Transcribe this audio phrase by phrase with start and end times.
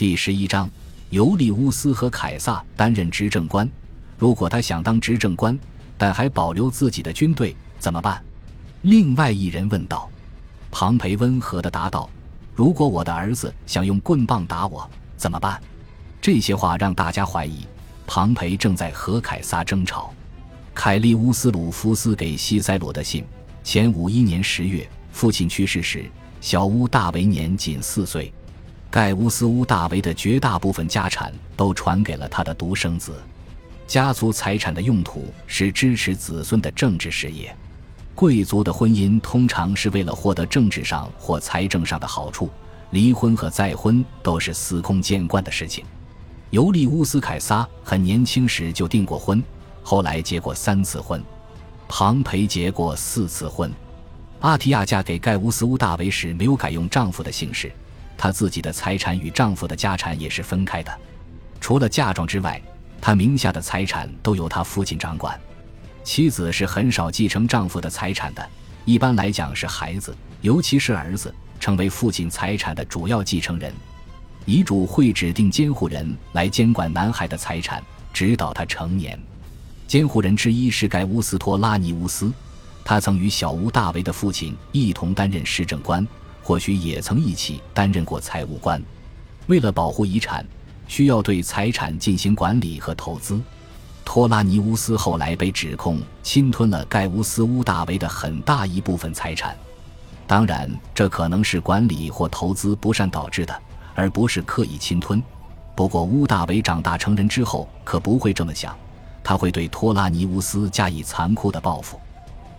[0.00, 0.66] 第十一章，
[1.10, 3.70] 尤利乌斯和凯撒担任执政官。
[4.16, 5.58] 如果他想当执政官，
[5.98, 8.24] 但还保留自己的军队，怎么办？
[8.80, 10.08] 另外一人问道。
[10.70, 12.08] 庞培温和的答道
[12.56, 15.62] ：“如果我的儿子想用棍棒打我，怎么办？”
[16.18, 17.66] 这些话让大家怀疑，
[18.06, 20.14] 庞培正在和凯撒争吵。
[20.74, 23.22] 凯利乌斯·鲁夫斯给西塞罗的信：
[23.62, 26.10] 前五一年十月，父亲去世时，
[26.40, 28.32] 小乌大维年仅四岁。
[28.90, 33.14] 盖乌斯·乌大维的绝大部分家产都传给了他的独生子。
[33.86, 37.54] 家族财产的用途是支持子孙的政治事业。
[38.16, 42.50] 贵族的婚姻通常是为了获得政治上或财政上的好处，
[42.90, 45.84] 离婚和再婚都是司空见惯的事情。
[46.50, 49.40] 尤利乌斯·凯撒很年轻时就订过婚。
[49.84, 51.22] 后来结过三次婚，
[51.88, 53.72] 庞培结过四次婚。
[54.40, 57.72] 阿提亚嫁给盖乌斯·乌大维时没有改用丈夫的姓氏，
[58.20, 60.92] 她自己的财产与丈夫的家产也是分开的。
[61.58, 62.60] 除了嫁妆之外，
[63.00, 65.40] 她名下的财产都由她父亲掌管。
[66.04, 68.46] 妻子是很少继承丈夫的财产的，
[68.84, 73.72] 一般来讲是孩子，尤其是儿子，成为父亲财产的主要继承人。
[74.44, 79.18] 遗嘱会指定监护人来监管男孩的财产，直到他成年。
[79.86, 82.30] 监护人之一是盖乌斯托拉尼乌斯，
[82.84, 86.06] 他曾与小乌大维的父亲一同担任市政官，
[86.50, 88.82] 或许也曾一起担任过财务官。
[89.46, 90.44] 为了保护遗产，
[90.88, 93.40] 需要对财产进行管理和投资。
[94.04, 99.56] 托拉尼乌斯后来被指控侵吞了盖乌斯乌大维的很大一部分财产，
[100.26, 103.56] 当然，这可能是管理或投资不善导致的，
[103.94, 105.22] 而不是刻意侵吞。
[105.76, 108.76] 不过，乌大维长大成人之后可不会这么想。
[109.22, 112.00] 他会对托拉尼乌斯加以残酷的报复。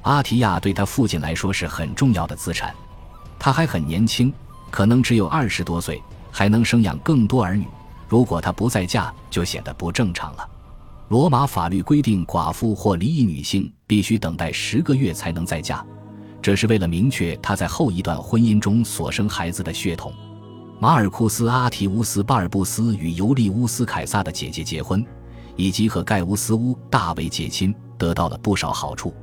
[0.03, 2.73] 阿提亚对他父亲来说是很重要的资产。
[3.43, 4.31] 他还很年轻，
[4.69, 7.65] 可能只有二十多岁，还能生养更多儿女。
[8.07, 10.47] 如果他不再嫁，就显得不正常了。
[11.07, 15.83] 罗马法律规定，寡妇或离异女性必须等待十个月才能再嫁，
[16.39, 20.13] 这是为了明确她在后一段婚姻中所生孩子的血统。
[20.79, 25.03] 马尔库斯·阿提乌斯·巴尔布斯与尤利乌斯·凯撒的姐姐结婚。
[25.57, 29.13] 以及和盖乌斯乌大维结亲，得到了不少好处，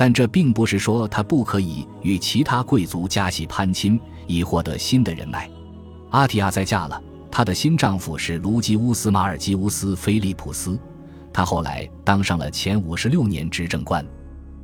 [0.00, 5.46] 但这并不是说他不可以与其他贵族加系攀亲，以获得新的人脉。
[6.08, 6.98] 阿提亚再嫁了，
[7.30, 10.80] 她的新丈夫是卢基乌斯马尔基乌斯菲利普斯，
[11.30, 14.02] 他后来当上了前五十六年执政官。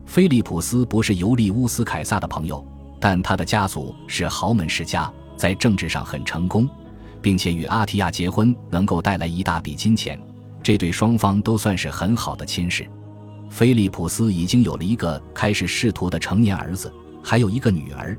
[0.06, 2.66] 菲利普斯不是尤利乌斯凯撒的朋友，
[2.98, 6.66] 但他的家族是豪门世家，在政治上很成功，
[7.20, 10.18] 并且与阿提亚结婚能够带来一大笔金钱。
[10.62, 12.88] 这对双方都算是很好的亲事。
[13.56, 18.14] 菲利普斯已经有了一个开始仕途的成年儿子，还有一个女儿。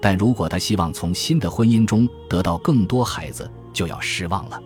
[0.00, 4.60] 但如果他希望从新的婚姻中得到更多孩子，就要失望了。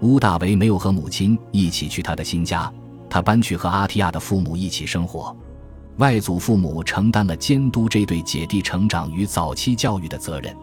[0.00, 2.72] 乌大维没有和母亲一起去他的新家，
[3.10, 5.36] 他搬去和阿提亚的父母一起生活。
[5.98, 10.56] 外祖父母承担了监督这对姐弟成长与早期教育的责任。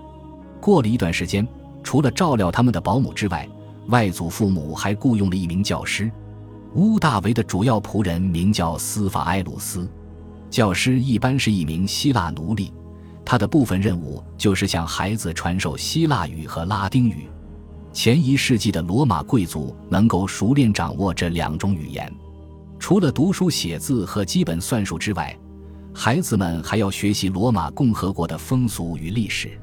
[0.60, 1.48] 过了一段时间，
[1.84, 3.48] 除了照料他们的保姆之外，
[3.90, 6.10] 外祖父母还雇佣了一名教师，
[6.76, 9.90] 乌大维的主要仆人名叫斯法埃鲁斯。
[10.50, 12.72] 教师一般是一名希腊奴隶，
[13.26, 17.28] 他的部分任务就是向孩子传授希腊语和拉丁语。
[17.92, 22.12] 前一世纪的罗马贵族能够熟练掌握这两种语言，
[22.78, 25.38] 除了读书写字和基本算术之外，
[25.94, 29.60] 孩子们还要学习罗马共和国的风俗与历史。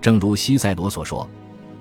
[0.00, 1.28] 正如西塞罗所说。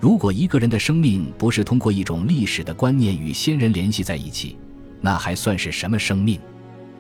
[0.06, 4.56] 如果一个人的生命不是通过一种历史的观念与先人联系在一起，
[5.02, 6.40] 那还算是什么生命？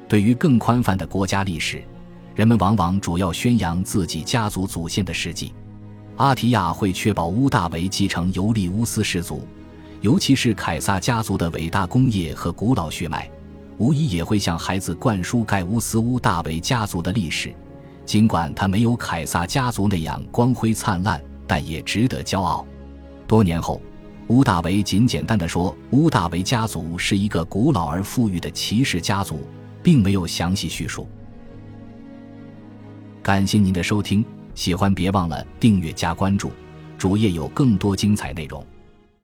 [0.10, 1.84] 对于更宽泛的国家历史，
[2.34, 5.54] 人们往往主要宣扬自己家族祖先的事迹。
[6.16, 9.48] 阿提亚会确保乌大维继承尤利乌斯氏族，
[10.02, 13.30] 尤其是凯撒家族的伟大功业和古老血脉，
[13.78, 17.54] 无疑也会向孩子灌输盖乌斯乌大维家族的历史。
[18.04, 22.66] 尽管他没有凯撒家族那样光辉灿烂，但也值得骄傲。
[23.28, 23.82] 多年后，
[24.28, 29.40] 乌大维仅简单的说，乌大维家族是一个古老而富裕的骑士家族，
[29.82, 31.08] 并没有详细叙述。
[33.24, 34.24] 感谢您的收听，
[34.54, 36.52] 喜欢别忘了订阅加关注，
[36.98, 38.66] 主页有更多精彩内容。